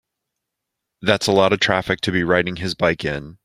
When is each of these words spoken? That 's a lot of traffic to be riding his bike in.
That 1.03 1.21
's 1.21 1.27
a 1.27 1.31
lot 1.31 1.53
of 1.53 1.59
traffic 1.59 2.01
to 2.01 2.11
be 2.11 2.23
riding 2.23 2.55
his 2.55 2.73
bike 2.73 3.05
in. 3.05 3.37